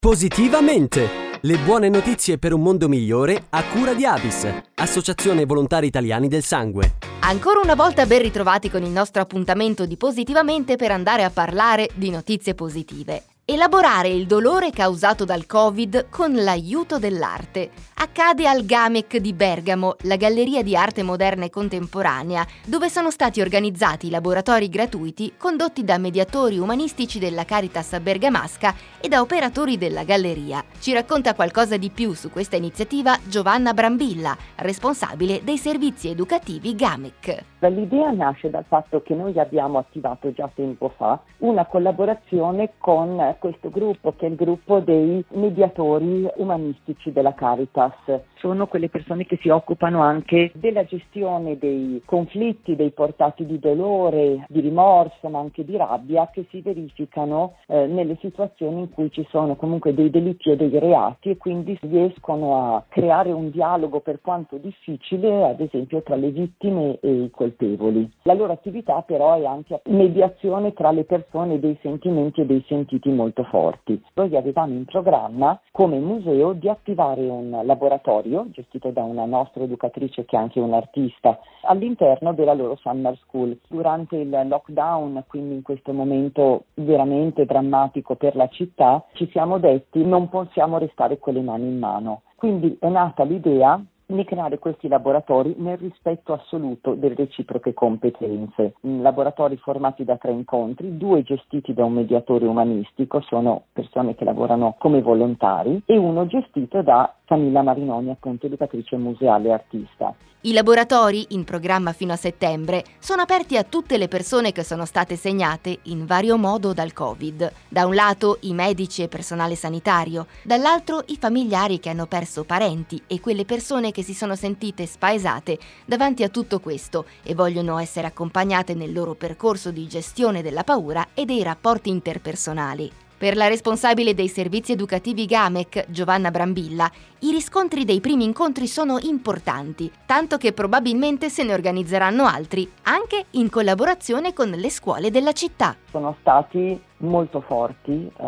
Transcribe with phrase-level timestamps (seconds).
[0.00, 1.38] Positivamente!
[1.42, 6.42] Le buone notizie per un mondo migliore a cura di Avis, Associazione Volontari Italiani del
[6.42, 6.94] Sangue.
[7.20, 11.90] Ancora una volta ben ritrovati con il nostro appuntamento di Positivamente per andare a parlare
[11.92, 13.24] di notizie positive.
[13.52, 17.70] Elaborare il dolore causato dal Covid con l'aiuto dell'arte.
[17.94, 23.40] Accade al GAMEC di Bergamo, la galleria di arte moderna e contemporanea, dove sono stati
[23.40, 30.64] organizzati laboratori gratuiti condotti da mediatori umanistici della Caritas bergamasca e da operatori della galleria.
[30.78, 37.44] Ci racconta qualcosa di più su questa iniziativa Giovanna Brambilla, responsabile dei servizi educativi GAMEC.
[37.58, 43.70] L'idea nasce dal fatto che noi abbiamo attivato già tempo fa una collaborazione con questo
[43.70, 47.94] gruppo, che è il gruppo dei mediatori umanistici della Caritas.
[48.36, 54.46] Sono quelle persone che si occupano anche della gestione dei conflitti, dei portati di dolore,
[54.48, 59.26] di rimorso, ma anche di rabbia che si verificano eh, nelle situazioni in cui ci
[59.30, 64.20] sono comunque dei delitti o dei reati e quindi riescono a creare un dialogo per
[64.20, 68.10] quanto difficile, ad esempio, tra le vittime e i colpevoli.
[68.22, 73.08] La loro attività però è anche mediazione tra le persone dei sentimenti e dei sentiti
[73.10, 74.02] molto molto forti.
[74.14, 80.24] Noi avevamo in programma come museo di attivare un laboratorio gestito da una nostra educatrice
[80.24, 83.56] che è anche un'artista all'interno della loro summer school.
[83.68, 90.04] Durante il lockdown, quindi in questo momento veramente drammatico per la città, ci siamo detti
[90.04, 92.22] non possiamo restare con le mani in mano.
[92.34, 93.80] Quindi è nata l'idea
[94.16, 98.74] di creare questi laboratori nel rispetto assoluto delle reciproche competenze.
[98.80, 104.76] Laboratori formati da tre incontri, due gestiti da un mediatore umanistico, sono persone che lavorano
[104.78, 110.14] come volontari, e uno gestito da Camilla Marinoni, appunto educatrice museale e artista.
[110.42, 114.86] I laboratori, in programma fino a settembre, sono aperti a tutte le persone che sono
[114.86, 117.52] state segnate in vario modo dal Covid.
[117.68, 123.02] Da un lato i medici e personale sanitario, dall'altro i familiari che hanno perso parenti
[123.06, 128.06] e quelle persone che si sono sentite spaesate davanti a tutto questo e vogliono essere
[128.06, 132.90] accompagnate nel loro percorso di gestione della paura e dei rapporti interpersonali.
[133.20, 138.98] Per la responsabile dei servizi educativi GAMEC, Giovanna Brambilla, i riscontri dei primi incontri sono
[138.98, 145.32] importanti, tanto che probabilmente se ne organizzeranno altri, anche in collaborazione con le scuole della
[145.32, 145.76] città.
[145.90, 148.26] Sono stati molto forti, eh,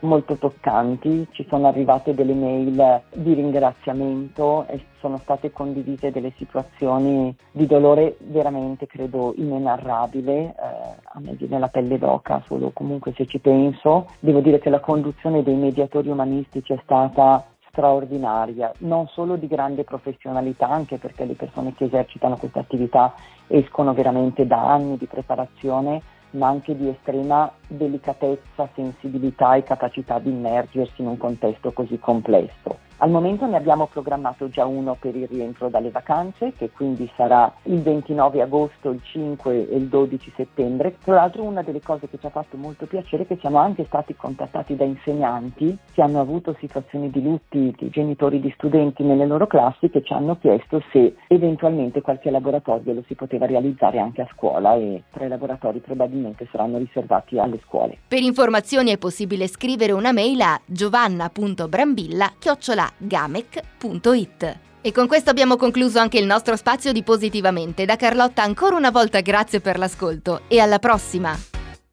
[0.00, 7.34] molto toccanti, ci sono arrivate delle mail di ringraziamento e sono state condivise delle situazioni
[7.50, 13.24] di dolore veramente, credo, inenarrabile, eh, a me viene la pelle d'oca solo comunque se
[13.24, 14.08] ci penso.
[14.20, 19.84] Devo dire che la conduzione dei mediatori umanistici è stata straordinaria, non solo di grande
[19.84, 23.14] professionalità, anche perché le persone che esercitano questa attività
[23.46, 30.30] escono veramente da anni di preparazione, ma anche di estrema delicatezza, sensibilità e capacità di
[30.30, 32.86] immergersi in un contesto così complesso.
[33.00, 37.52] Al momento ne abbiamo programmato già uno per il rientro dalle vacanze, che quindi sarà
[37.64, 40.96] il 29 agosto, il 5 e il 12 settembre.
[41.04, 43.84] Tra l'altro una delle cose che ci ha fatto molto piacere è che siamo anche
[43.84, 49.26] stati contattati da insegnanti che hanno avuto situazioni di lutti di genitori di studenti nelle
[49.26, 54.22] loro classi che ci hanno chiesto se eventualmente qualche laboratorio lo si poteva realizzare anche
[54.22, 57.98] a scuola e tre laboratori probabilmente saranno riservati alle scuole.
[58.06, 64.58] Per informazioni è possibile scrivere una mail a giovanna.brambilla.chiocciola gamec.it.
[64.80, 67.84] E con questo abbiamo concluso anche il nostro spazio di Positivamente.
[67.84, 71.36] Da Carlotta ancora una volta grazie per l'ascolto e alla prossima!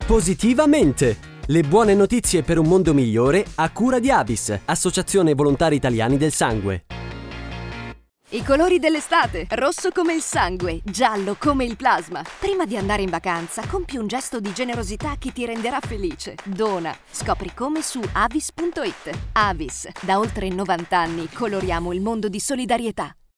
[0.06, 1.34] Positivamente!
[1.48, 6.32] Le buone notizie per un mondo migliore a cura di Avis, Associazione Volontari Italiani del
[6.32, 6.86] Sangue.
[8.36, 12.22] I colori dell'estate, rosso come il sangue, giallo come il plasma.
[12.38, 16.36] Prima di andare in vacanza, compi un gesto di generosità che ti renderà felice.
[16.44, 16.94] Dona.
[17.10, 19.18] Scopri come su avis.it.
[19.32, 23.16] Avis, da oltre 90 anni coloriamo il mondo di solidarietà.